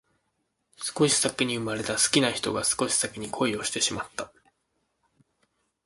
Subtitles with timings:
[0.77, 4.31] 少し先に生まれた好きな人が少し先に恋をしてしまった